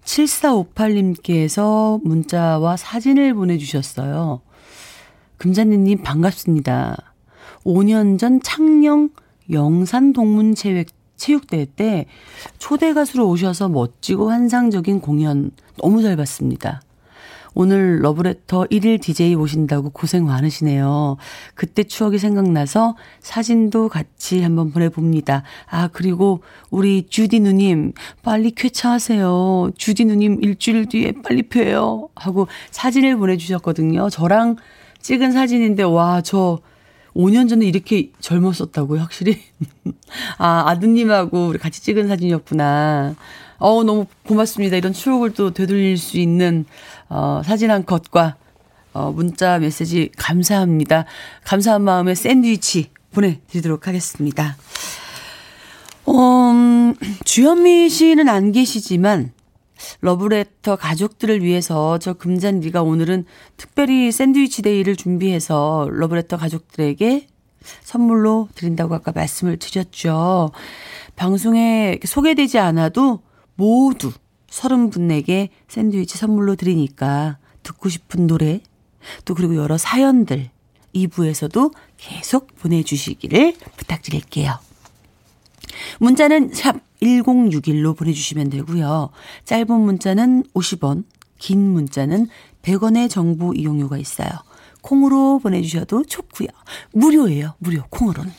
[0.04, 4.40] 7458님께서 문자와 사진을 보내주셨어요.
[5.36, 6.96] 금잔디님 반갑습니다.
[7.64, 9.10] 5년 전 창녕
[9.52, 12.06] 영산 동문 체육 체육대회 때
[12.58, 16.82] 초대 가수로 오셔서 멋지고 환상적인 공연 너무 잘 봤습니다.
[17.54, 21.16] 오늘 러브레터 1일 DJ 오신다고 고생 많으시네요.
[21.54, 25.44] 그때 추억이 생각나서 사진도 같이 한번 보내봅니다.
[25.70, 29.70] 아, 그리고 우리 주디 누님, 빨리 쾌차하세요.
[29.78, 32.08] 주디 누님 일주일 뒤에 빨리 뵈요.
[32.16, 34.10] 하고 사진을 보내주셨거든요.
[34.10, 34.56] 저랑
[35.00, 36.58] 찍은 사진인데, 와, 저
[37.14, 39.38] 5년 전에 이렇게 젊었었다고요, 확실히?
[40.38, 43.14] 아, 아드님하고 우리 같이 찍은 사진이었구나.
[43.58, 44.76] 어 너무 고맙습니다.
[44.76, 46.64] 이런 추억을 또 되돌릴 수 있는,
[47.08, 48.36] 어, 사진 한 컷과,
[48.92, 51.04] 어, 문자 메시지 감사합니다.
[51.44, 54.56] 감사한 마음에 샌드위치 보내드리도록 하겠습니다.
[56.08, 59.32] 음, 주현미 씨는 안 계시지만,
[60.00, 63.24] 러브레터 가족들을 위해서 저 금잔디가 오늘은
[63.56, 67.26] 특별히 샌드위치 데이를 준비해서 러브레터 가족들에게
[67.82, 70.52] 선물로 드린다고 아까 말씀을 드렸죠.
[71.16, 73.20] 방송에 소개되지 않아도
[73.56, 74.12] 모두
[74.48, 78.60] 서른 분에게 샌드위치 선물로 드리니까 듣고 싶은 노래
[79.24, 80.50] 또 그리고 여러 사연들
[80.94, 84.58] 2부에서도 계속 보내주시기를 부탁드릴게요.
[85.98, 89.10] 문자는 샵 1061로 보내주시면 되고요.
[89.44, 91.04] 짧은 문자는 50원,
[91.38, 92.28] 긴 문자는
[92.62, 94.30] 100원의 정보 이용료가 있어요.
[94.80, 96.48] 콩으로 보내주셔도 좋고요.
[96.92, 97.54] 무료예요.
[97.58, 98.32] 무료 콩으로는.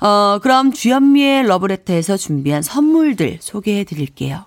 [0.00, 4.44] 어, 그럼 주현미의 러브레터에서 준비한 선물들 소개해 드릴게요.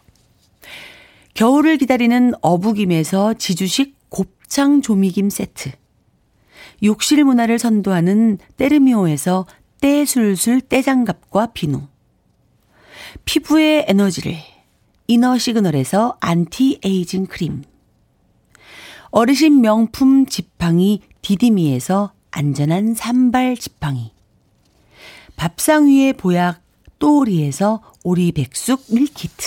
[1.34, 5.72] 겨울을 기다리는 어부김에서 지주식 곱창 조미김 세트.
[6.84, 9.46] 욕실 문화를 선도하는 때르미오에서
[9.82, 11.82] 떼술술 떼장갑과 비누.
[13.26, 14.36] 피부의 에너지를
[15.08, 17.64] 이너 시그널에서 안티 에이징 크림.
[19.12, 24.12] 어르신 명품 지팡이 디디미에서 안전한 삼발 지팡이.
[25.40, 26.62] 밥상 위의 보약
[27.00, 29.46] 또오리에서 오리백숙 밀키트.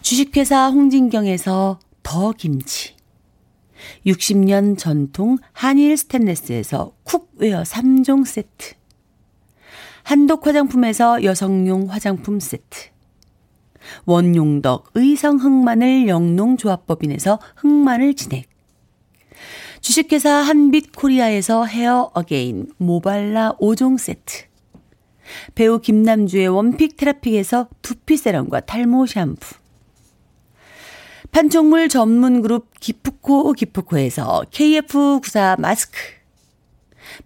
[0.00, 2.94] 주식회사 홍진경에서 더 김치.
[4.06, 8.72] 60년 전통 한일 스탠레스에서 cookware 3종 세트.
[10.04, 12.88] 한독 화장품에서 여성용 화장품 세트.
[14.06, 18.55] 원용덕 의성 흑마늘 영농조합법인에서 흑마늘 진액.
[19.86, 24.46] 주식회사 한빛 코리아에서 헤어 어게인 모발라 5종 세트.
[25.54, 29.54] 배우 김남주의 원픽 테라픽에서 두피 세럼과 탈모 샴푸.
[31.30, 35.96] 판촉물 전문 그룹 기프코 기프코에서 KF94 마스크.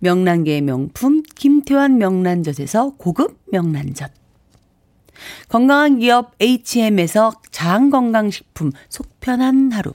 [0.01, 4.13] 명란계의 명품 김태환 명란젓에서 고급 명란젓.
[5.49, 9.95] 건강한 기업 HM에서 장건강식품 속편한 하루.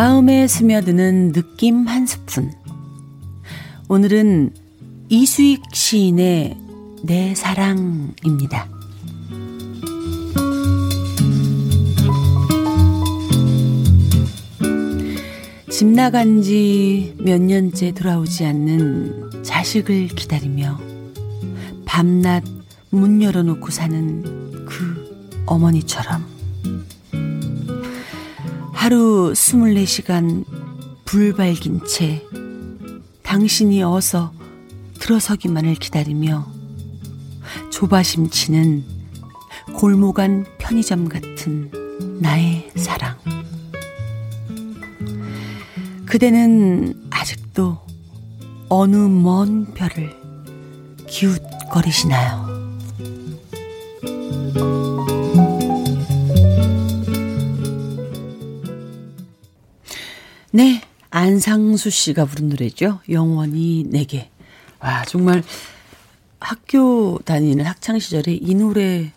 [0.00, 2.50] 마음에 스며드는 느낌 한 스푼.
[3.86, 4.54] 오늘은
[5.10, 6.56] 이수익 시인의
[7.02, 8.66] 내 사랑입니다.
[15.68, 20.80] 집 나간 지 몇 년째 돌아오지 않는 자식을 기다리며
[21.84, 22.42] 밤낮
[22.88, 26.29] 문 열어놓고 사는 그 어머니처럼
[28.80, 30.46] 하루 24시간
[31.04, 32.26] 불 밝인 채
[33.22, 34.32] 당신이 어서
[34.98, 36.50] 들어서기만을 기다리며
[37.70, 38.82] 조바심 치는
[39.74, 41.70] 골목 안 편의점 같은
[42.22, 43.18] 나의 사랑.
[46.06, 47.76] 그대는 아직도
[48.70, 50.16] 어느 먼 별을
[51.06, 52.48] 기웃거리시나요?
[60.52, 63.00] 네, 안상수 씨가 부른 노래죠.
[63.08, 64.30] 영원히 내게.
[64.80, 65.44] 와, 정말
[66.40, 69.12] 학교 다니는 학창 시절에 이 노래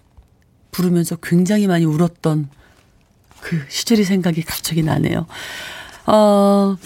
[0.71, 2.49] 부르면서 굉장히 많이 울었던
[3.39, 5.25] 그 시절이 생각이 갑자기 나네요.
[6.05, 6.77] 어,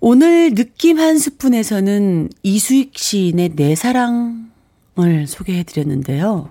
[0.00, 6.50] 오늘 느낌 한 스푼에서는 이수익 시인의 내 사랑을 소개해 드렸는데요.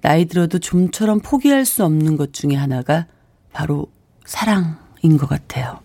[0.00, 3.06] 나이 들어도 좀처럼 포기할 수 없는 것 중에 하나가
[3.52, 3.88] 바로
[4.24, 5.80] 사랑인 것 같아요.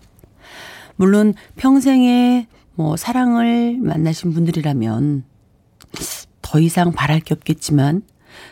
[0.96, 5.24] 물론 평생에 뭐 사랑을 만나신 분들이라면
[6.42, 8.02] 더 이상 바랄 게 없겠지만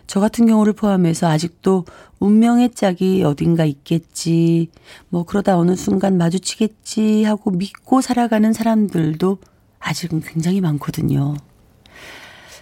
[0.07, 1.85] 저 같은 경우를 포함해서 아직도
[2.21, 4.69] 운명의 짝이 어딘가 있겠지,
[5.09, 9.39] 뭐 그러다 어느 순간 마주치겠지 하고 믿고 살아가는 사람들도
[9.81, 11.35] 아직은 굉장히 많거든요.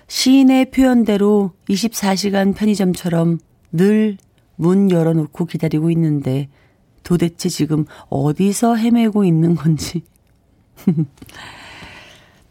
[0.08, 3.38] 시인의 표현대로 24시간 편의점처럼
[3.72, 4.16] 늘
[4.60, 6.50] 문 열어놓고 기다리고 있는데
[7.02, 10.02] 도대체 지금 어디서 헤매고 있는 건지.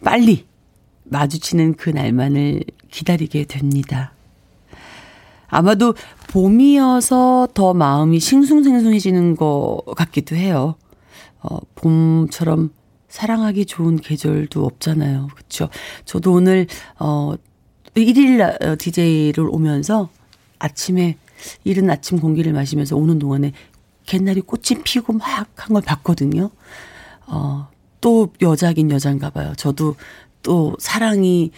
[0.03, 0.45] 빨리
[1.05, 4.13] 마주치는 그 날만을 기다리게 됩니다.
[5.47, 5.95] 아마도
[6.29, 10.75] 봄이어서 더 마음이 싱숭생숭해지는 것 같기도 해요.
[11.41, 12.71] 어, 봄처럼
[13.07, 15.29] 사랑하기 좋은 계절도 없잖아요.
[15.35, 15.69] 그쵸?
[16.05, 16.67] 저도 오늘,
[16.99, 17.33] 어,
[17.95, 20.09] 1일 DJ를 오면서
[20.59, 21.17] 아침에
[21.63, 23.53] 이른 아침 공기를 마시면서 오는 동안에
[24.09, 26.49] 갯날이 꽃이 피고 막 한 걸 봤거든요.
[27.27, 27.67] 어,
[28.01, 29.53] 또 여자긴 여잔가 봐요.
[29.55, 29.95] 저도
[30.41, 31.51] 또 사랑이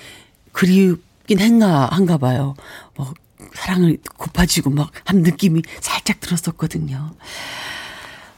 [0.51, 2.55] 그립긴 한가, 한가 봐요.
[2.95, 3.13] 뭐,
[3.53, 7.11] 사랑을 고파지고 막 한 느낌이 살짝 들었었거든요.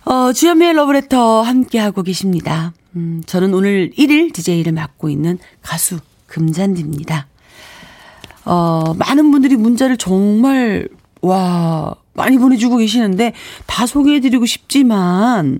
[0.06, 2.74] 어, 주현미의 러브레터 함께하고 계십니다.
[2.96, 7.28] 음, 저는 오늘 1일 DJ를 맡고 있는 가수 금잔디입니다.
[8.46, 10.88] 어, 많은 분들이 문자를 정말,
[11.22, 13.34] 와, 많이 보내주고 계시는데
[13.66, 15.60] 다 소개해드리고 싶지만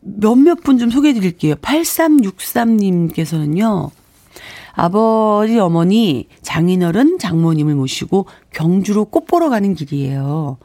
[0.00, 1.54] 몇몇 분 좀 소개해드릴게요.
[1.56, 3.90] 8363님께서는요.
[4.78, 10.58] 아버지, 어머니, 장인어른, 장모님을 모시고 경주로 꽃 보러 가는 길이에요.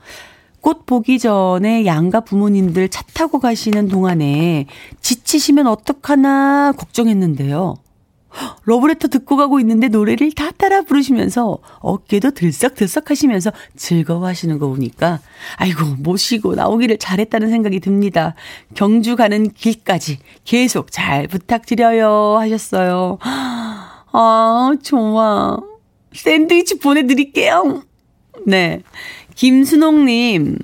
[0.59, 4.65] 꽃 보기 전에 양가 부모님들 차 타고 가시는 동안에
[5.01, 7.75] 지치시면 어떡하나 걱정했는데요.
[8.65, 15.19] 러브레터 듣고 가고 있는데 노래를 다 따라 부르시면서 어깨도 들썩들썩 하시면서 즐거워하시는 거 보니까
[15.57, 18.35] 아이고 모시고 나오기를 잘했다는 생각이 듭니다.
[18.75, 23.17] 경주 가는 길까지 계속 잘 부탁드려요 하셨어요.
[23.21, 25.57] 아 좋아.
[26.13, 27.83] 샌드위치 보내드릴게요.
[28.45, 28.81] 네.
[29.35, 30.57] 김순옥님,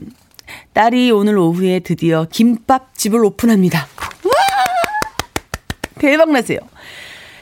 [0.74, 3.88] 딸이 오늘 오후에 드디어 김밥집을 오픈합니다.
[6.00, 6.60] 대박 나세요.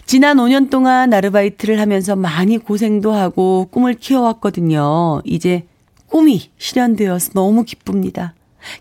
[0.05, 5.21] 지난 5년 동안 아르바이트를 하면서 많이 고생도 하고 꿈을 키워왔거든요.
[5.25, 5.65] 이제
[6.07, 8.35] 꿈이 실현되어서 너무 기쁩니다.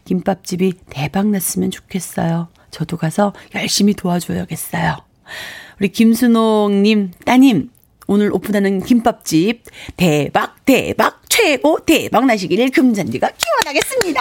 [0.05, 2.49] 김밥집이 대박 났으면 좋겠어요.
[2.71, 4.97] 저도 가서 열심히 도와줘야겠어요.
[5.81, 7.71] 우리 김순옥님, 따님,
[8.07, 9.65] 오늘 오픈하는 김밥집
[9.97, 14.21] 대박, 대박, 최고 대박 나시기를 금잔디가 기원하겠습니다.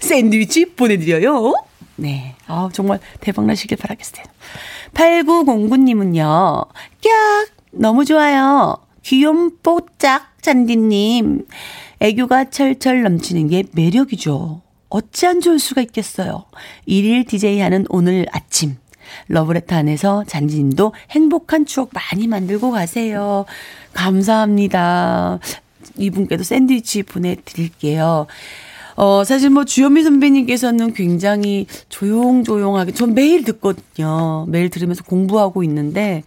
[0.00, 1.54] 샌드위치 보내드려요.
[1.96, 2.34] 네.
[2.46, 4.24] 아 정말 대박 나시길 바라겠어요.
[4.94, 6.66] 8909님은요,
[7.02, 7.48] 깍!
[7.72, 8.76] 너무 좋아요.
[9.02, 11.46] 귀염 뽀짝 잔디님.
[12.00, 14.60] 애교가 철철 넘치는 게 매력이죠.
[14.88, 16.44] 어찌 안 좋을 수가 있겠어요.
[16.84, 18.76] 일일 DJ 하는 오늘 아침.
[19.28, 23.44] 러브레터 안에서 잔디님도 행복한 추억 많이 만들고 가세요.
[23.94, 25.38] 감사합니다.
[25.96, 28.26] 이분께도 샌드위치 보내드릴게요.
[28.96, 34.46] 어, 사실 뭐 주현미 선배님께서는 굉장히 조용조용하게, 전 매일 듣거든요.
[34.48, 36.22] 매일 들으면서 공부하고 있는데,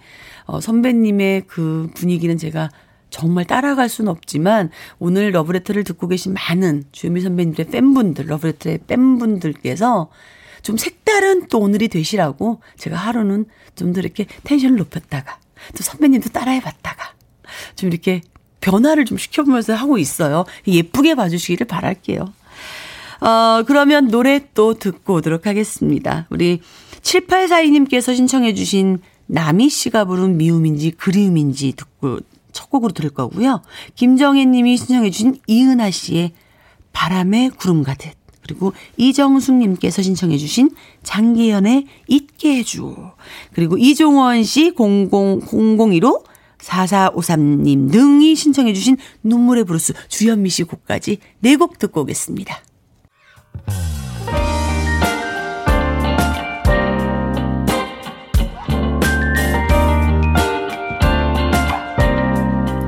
[0.45, 2.69] 어, 선배님의 그 분위기는 제가
[3.10, 4.69] 정말 따라갈 수는 없지만
[5.00, 10.10] 오늘 러브레터를 듣고 계신 많은 주현미 선배님들의 팬분들, 러브레터의 팬분들께서
[10.62, 15.37] 좀 색다른 또 오늘이 되시라고 제가 하루는 좀 더 이렇게 텐션을 높였다가
[15.77, 17.13] 또 선배님도 따라해 봤다가
[17.75, 18.21] 좀 이렇게
[18.62, 20.46] 변화를 좀 시켜보면서 하고 있어요.
[20.67, 22.33] 예쁘게 봐주시기를 바랄게요.
[23.21, 26.27] 어, 그러면 노래 또 듣고 오도록 하겠습니다.
[26.29, 26.61] 우리
[27.01, 32.19] 7842님께서 신청해주신 나미 씨가 부른 미움인지 그리움인지 듣고
[32.51, 33.61] 첫 곡으로 들을 거고요.
[33.95, 36.31] 김정혜 님이 신청해주신 이은하 씨의
[36.93, 38.13] 바람의 구름 가득.
[38.41, 40.69] 그리고 이정숙 님께서 신청해 주신
[41.04, 42.96] 장계현의 잊게 해주오.
[43.53, 46.23] 그리고 이종원 씨 00, 002로
[46.59, 52.55] 4453님 등이 신청해 주신 눈물의 블루스 주현미 씨 곡까지 네 곡 듣고 오겠습니다.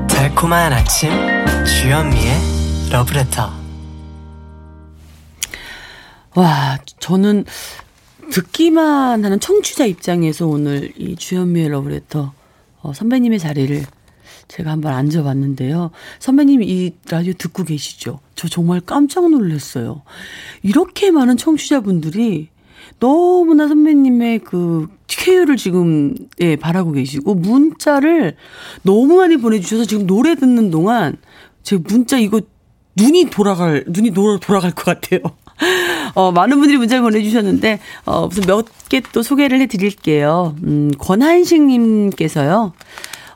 [0.08, 1.10] 달콤한 아침
[1.64, 3.52] 주현미의 러브레터.
[6.34, 7.44] 와, 저는
[8.30, 12.32] 듣기만 하는 청취자 입장에서 오늘 이 주현미의 러브레터
[12.82, 13.84] 어, 선배님의 자리를
[14.48, 15.90] 제가 한번 앉아봤는데요.
[16.20, 18.20] 선배님 이 라디오 듣고 계시죠?
[18.34, 20.02] 저 정말 깜짝 놀랐어요.
[20.62, 22.48] 이렇게 많은 청취자분들이
[22.98, 28.36] 너무나 선배님의 그 쾌유를 지금 예, 바라고 계시고 문자를
[28.82, 31.16] 너무 많이 보내주셔서 지금 노래 듣는 동안
[31.62, 32.40] 제 문자 이거
[32.96, 35.20] 눈이 돌아갈 눈이 돌아 돌아갈 것 같아요.
[36.14, 40.56] 어, 많은 분들이 문자를 보내주셨는데, 어, 무슨 몇 개 또 소개를 해드릴게요.
[40.64, 42.72] 음, 권한식님께서요.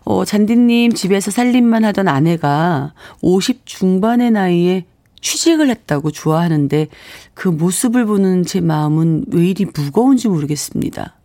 [0.05, 4.87] 어, 잔디님 집에서 살림만 하던 아내가 50 중반의 나이에
[5.21, 6.89] 취직을 했다고 좋아하는데
[7.35, 11.17] 그 모습을 보는 제 마음은 왜 이리 무거운지 모르겠습니다.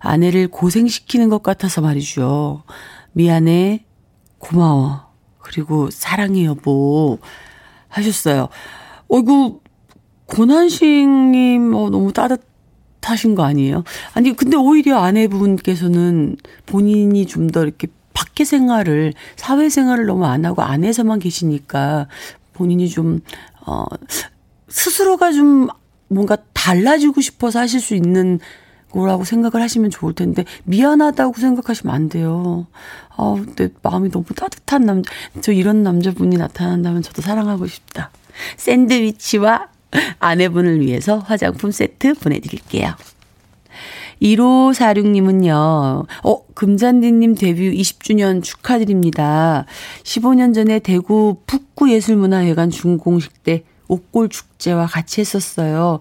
[0.00, 2.64] 아내를 고생시키는 것 같아서 말이죠.
[3.12, 3.84] 미안해,
[4.38, 5.06] 고마워,
[5.38, 7.18] 그리고 사랑해 여보
[7.88, 8.48] 하셨어요.
[9.08, 9.60] 어이구,
[10.26, 12.53] 고난식님, 어, 너무 따뜻
[13.10, 13.84] 하신 거 아니에요?
[14.14, 16.36] 아니, 근데 오히려 아내분께서는
[16.66, 22.06] 본인이 좀 더 이렇게 밖에 생활을, 사회 생활을 너무 안 하고 안에서만 계시니까
[22.52, 23.20] 본인이 좀,
[23.66, 23.84] 어,
[24.68, 25.68] 스스로가 좀
[26.08, 28.38] 뭔가 달라지고 싶어서 하실 수 있는
[28.90, 32.68] 거라고 생각을 하시면 좋을 텐데, 미안하다고 생각하시면 안 돼요.
[33.16, 38.10] 아, 내 마음이 너무 따뜻한 남자, 저 이런 남자분이 나타난다면 저도 사랑하고 싶다.
[38.56, 39.68] 샌드위치와
[40.18, 42.94] 아내분을 위해서 화장품 세트 보내드릴게요.
[44.22, 49.66] 1546님은요, 어, 금잔디님 데뷔 20주년 축하드립니다.
[50.02, 56.00] 15년 전에 대구 북구예술문화회관 준공식 때 옥골 축제와 같이 했었어요.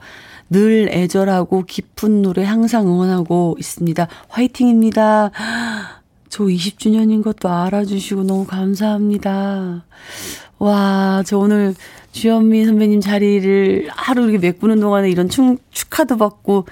[0.50, 4.08] 늘 애절하고 깊은 노래 항상 응원하고 있습니다.
[4.30, 5.32] 화이팅입니다.
[6.30, 9.86] 저 20주년인 것도 알아주시고 너무 감사합니다.
[10.60, 11.76] 와, 저 오늘
[12.14, 16.66] 주현미 선배님 자리를 하루 이렇게 메꾸는 동안에 이런 축, 축하도 받고,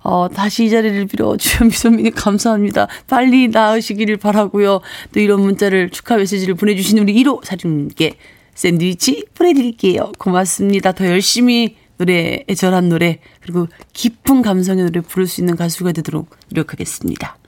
[0.00, 2.88] 어, 다시 이 자리를 빌어 주현미 선배님 감사합니다.
[3.06, 4.80] 빨리 나으시기를 바라고요.
[5.12, 8.16] 또 이런 문자를 축하 메시지를 보내주신 우리 1호 사진님께
[8.54, 10.12] 샌드위치 보내드릴게요.
[10.18, 10.92] 고맙습니다.
[10.92, 17.38] 더 열심히 노래, 애절한 노래, 그리고 깊은 감성의 노래 부를 수 있는 가수가 되도록 노력하겠습니다.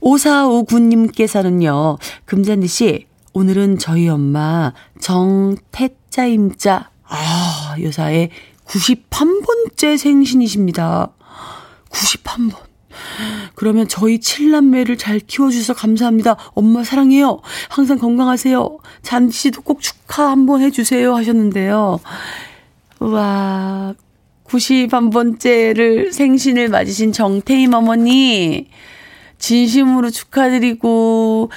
[0.00, 8.28] 5459님께서는요, 금잔디 씨, 오늘은 저희 엄마 정태 자임자, 아, 여사의
[8.66, 11.10] 91번째 생신이십니다.
[11.88, 12.54] 91번.
[13.54, 16.36] 그러면 저희 칠남매를 잘 키워주셔서 감사합니다.
[16.52, 17.40] 엄마 사랑해요.
[17.70, 18.78] 항상 건강하세요.
[19.00, 21.14] 잔디 씨도 꼭 축하 한번 해주세요.
[21.14, 21.98] 하셨는데요.
[23.00, 23.94] 우와,
[24.44, 28.68] 91번째를 생신을 맞으신 정태임 어머니,
[29.38, 31.50] 진심으로 축하드리고,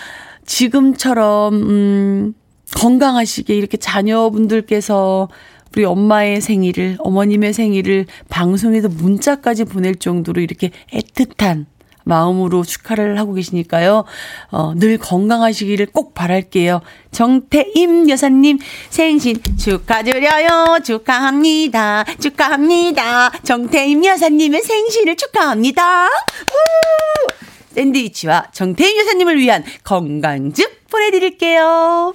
[0.46, 2.36] 지금처럼, 음,
[2.74, 5.30] 건강하시게 이렇게 자녀분들께서
[5.76, 11.66] 우리 엄마의 생일을, 어머님의 생일을 방송에서 문자까지 보낼 정도로 이렇게 애틋한
[12.06, 14.06] 마음으로 축하를 하고 계시니까요.
[14.52, 16.82] 어, 늘 건강하시기를 꼭 바랄게요.
[17.12, 18.60] 정태임 여사님
[18.90, 20.80] 생신 축하드려요.
[20.84, 22.06] 축하합니다.
[22.20, 23.32] 축하합니다.
[23.44, 26.06] 정태임 여사님의 생신을 축하합니다.
[26.06, 27.46] 우!
[27.74, 32.14] 샌드위치와 정태임 여사님을 위한 건강즙 보내드릴게요.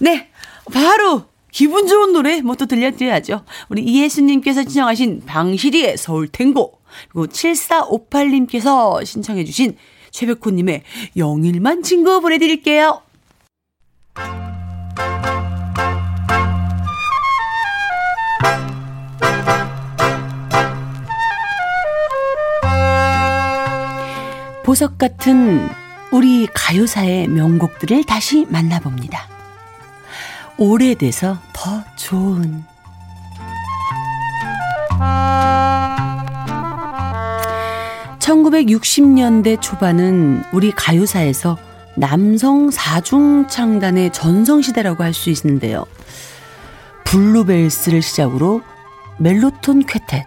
[0.00, 0.28] 네,
[0.72, 3.44] 바로 기분 좋은 노래 뭐 또 들려드려야죠.
[3.68, 6.80] 우리 이예수님께서 신청하신 방시리의 서울탱고
[7.10, 9.76] 그리고 7458님께서 신청해 주신
[10.10, 10.82] 최백호님의
[11.16, 13.02] 영일만 친구 보내드릴게요.
[24.64, 25.68] 보석 같은
[26.12, 29.29] 우리 가요사의 명곡들을 다시 만나봅니다.
[30.60, 32.62] 오래돼서 더 좋은
[38.18, 41.56] 1960년대 초반은 우리 가요사에서
[41.96, 45.86] 남성 사중창단의 전성시대라고 할 수 있는데요.
[47.04, 48.60] 블루벨스를 시작으로
[49.18, 50.24] 멜로톤 쿼텟,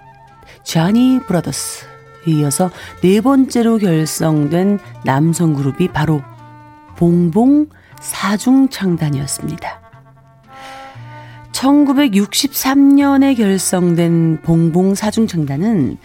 [0.64, 1.86] 자니 브라더스,
[2.28, 2.72] 이어서
[3.02, 6.24] 네 번째로 결성된 남성 그룹이 바로
[6.98, 7.68] 봉봉
[8.02, 9.83] 사중창단이었습니다.
[11.64, 15.98] 1963년에 결성된 봉봉 사중창단은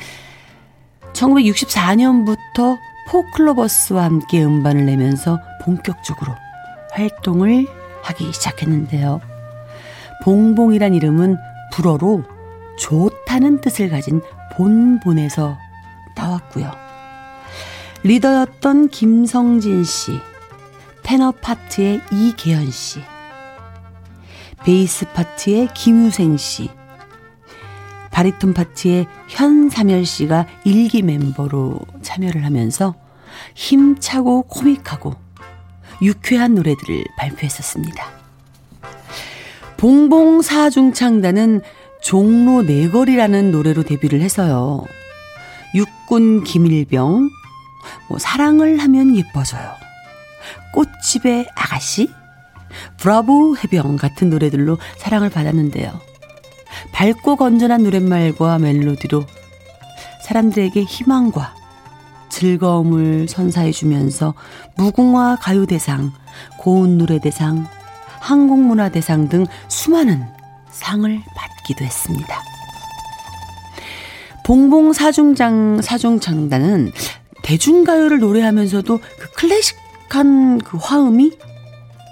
[1.12, 2.76] 1964년부터
[3.08, 6.32] 포클로버스와 함께 음반을 내면서 본격적으로
[6.92, 7.66] 활동을
[8.02, 9.20] 하기 시작했는데요.
[10.22, 11.36] 봉봉이란 이름은
[11.72, 12.22] 불어로
[12.78, 14.20] 좋다는 뜻을 가진
[14.54, 15.58] 본본에서
[16.14, 16.70] 나왔고요.
[18.04, 20.12] 리더였던 김성진 씨,
[21.02, 23.00] 테너 파트의 이계현 씨,
[24.64, 26.70] 베이스 파트의 김유생 씨,
[28.10, 32.94] 바리톤 파트의 현삼열 씨가 일기 멤버로 참여를 하면서
[33.54, 35.14] 힘차고 코믹하고
[36.02, 38.04] 유쾌한 노래들을 발표했었습니다.
[39.76, 41.60] 봉봉 사중창단은
[42.02, 44.84] 종로 네거리라는 노래로 데뷔를 해서요.
[45.74, 47.30] 육군 김일병,
[48.08, 49.74] 뭐 사랑을 하면 예뻐져요.
[50.72, 52.10] 꽃집의 아가씨,
[52.98, 56.00] 브라보 해병 같은 노래들로 사랑을 받았는데요.
[56.92, 59.24] 밝고 건전한 노랫말과 멜로디로
[60.24, 61.54] 사람들에게 희망과
[62.28, 64.34] 즐거움을 선사해주면서
[64.76, 66.12] 무궁화 가요대상,
[66.58, 67.66] 고운 노래대상,
[68.20, 70.24] 한국문화대상 등 수많은
[70.70, 72.42] 상을 받기도 했습니다.
[74.44, 76.92] 봉봉 사중장 사중창단은
[77.42, 81.32] 대중가요를 노래하면서도 그 클래식한 그 화음이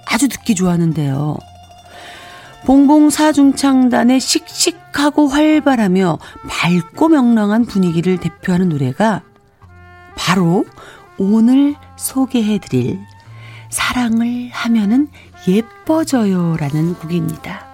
[0.07, 1.37] 아주 듣기 좋았는데요.
[2.65, 9.23] 봉봉 사중창단의 씩씩하고 활발하며 밝고 명랑한 분위기를 대표하는 노래가
[10.17, 10.65] 바로
[11.19, 12.99] 오늘 소개해드릴
[13.71, 15.09] 사랑을 하면은
[15.47, 17.67] 예뻐져요라는 곡입니다.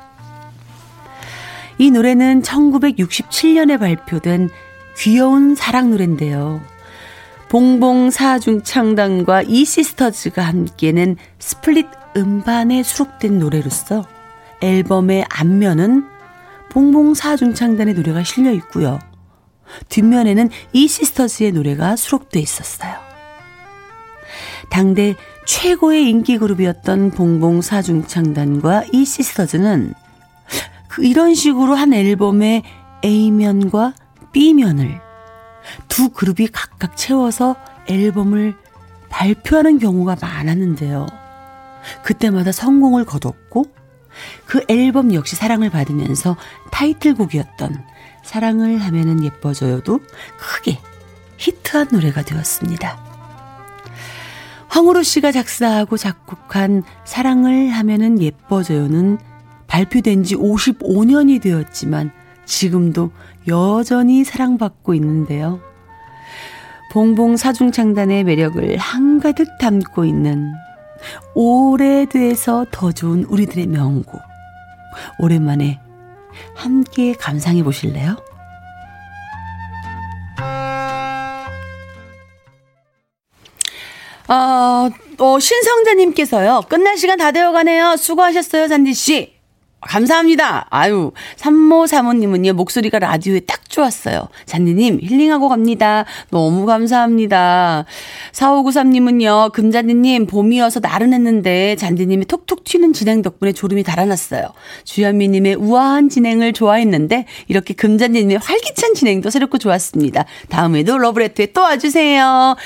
[1.78, 4.50] 이 노래는 1967년에 발표된
[4.98, 6.60] 귀여운 사랑 노래인데요.
[7.48, 14.06] 봉봉 사중창단과 이 시스터즈가 함께 낸 split 음반에 수록된 노래로서
[14.60, 16.06] 앨범의 앞면은
[16.70, 18.98] 봉봉 사중창단의 노래가 실려 있고요.
[19.88, 22.94] 뒷면에는 이 시스터즈의 노래가 수록돼 있었어요.
[24.70, 25.14] 당대
[25.46, 29.94] 최고의 인기 그룹이었던 봉봉 사중창단과 이 시스터즈는
[30.88, 32.62] 그 이런 식으로 한 앨범의
[33.04, 33.94] A면과
[34.32, 35.00] B면을
[35.88, 37.56] 두 그룹이 각각 채워서
[37.86, 38.54] 앨범을
[39.10, 41.06] 발표하는 경우가 많았는데요.
[42.02, 43.64] 그때마다 성공을 거뒀고
[44.46, 46.36] 그 앨범 역시 사랑을 받으면서
[46.70, 47.84] 타이틀곡이었던
[48.22, 50.00] 사랑을 하면은 예뻐져요도
[50.38, 50.78] 크게
[51.38, 53.12] 히트한 노래가 되었습니다.
[54.68, 59.18] 황우루 씨가 작사하고 작곡한 사랑을 하면은 예뻐져요는
[59.66, 62.10] 발표된 지 55년이 되었지만
[62.46, 63.10] 지금도
[63.48, 65.60] 여전히 사랑받고 있는데요.
[66.92, 70.52] 봉봉 사중창단의 매력을 한가득 담고 있는
[71.34, 74.20] 오래돼서 더 좋은 우리들의 명곡.
[75.18, 75.80] 오랜만에
[76.54, 78.16] 함께 감상해 보실래요?
[84.28, 84.88] 어,
[85.18, 86.62] 어, 신성자님께서요.
[86.68, 87.96] 끝날 시간 다 되어가네요.
[87.96, 89.41] 수고하셨어요, 잔디씨.
[89.82, 90.66] 감사합니다.
[90.70, 94.28] 아유, 삼모 사모님은요, 목소리가 라디오에 딱 좋았어요.
[94.46, 96.04] 잔디님, 힐링하고 갑니다.
[96.30, 97.84] 너무 감사합니다.
[98.32, 104.42] 4593님은요, 금잔디님, 봄이어서 나른했는데, 잔디님이 톡톡 튀는 진행 덕분에 졸음이 달아났어요.
[104.84, 110.24] 주현미님의 우아한 진행을 좋아했는데, 이렇게 금잔디님의 활기찬 진행도 새롭고 좋았습니다.
[110.48, 112.56] 다음에도 러브레터에 또 와주세요.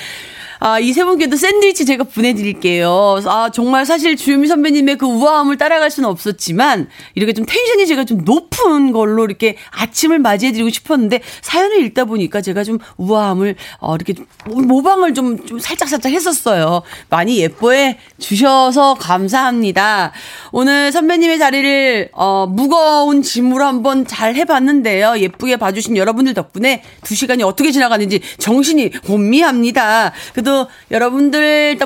[0.59, 3.21] 아, 이 세 분께도 샌드위치 제가 보내드릴게요.
[3.27, 8.25] 아, 정말 사실 주유미 선배님의 그 우아함을 따라갈 수는 없었지만, 이렇게 좀 텐션이 제가 좀
[8.25, 14.15] 높은 걸로 이렇게 아침을 맞이해드리고 싶었는데, 사연을 읽다 보니까 제가 좀 우아함을, 어, 이렇게
[14.47, 16.81] 모방을 좀, 좀 살짝살짝 했었어요.
[17.11, 20.13] 많이 예뻐해 주셔서 감사합니다.
[20.53, 25.19] 오늘 선배님의 자리를, 어, 무거운 짐으로 한번 잘 해봤는데요.
[25.19, 30.13] 예쁘게 봐주신 여러분들 덕분에 두 시간이 어떻게 지나가는지 정신이 혼미합니다.
[30.33, 31.77] 그 래도 여러분들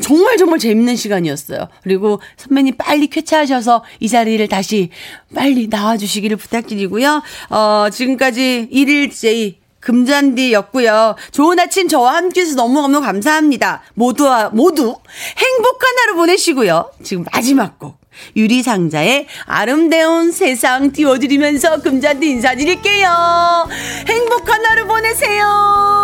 [0.00, 1.68] 정말 정말 재밌는 시간이었어요.
[1.82, 4.90] 그리고 선배님 빨리 쾌차하셔서 이 자리를 다시
[5.34, 7.22] 빨리 나와주시기를 부탁드리고요.
[7.50, 11.16] 어, 지금까지 1일째 금잔디였고요.
[11.32, 13.82] 좋은 아침 저와 함께해서 너무너무 감사합니다.
[13.94, 14.96] 모두 모두
[15.36, 16.92] 행복한 하루 보내시고요.
[17.02, 17.98] 지금 마지막 곡
[18.36, 23.68] 유리상자의 아름다운 세상 띄워드리면서 금잔디 인사드릴게요.
[24.08, 26.03] 행복한 하루 보내세요.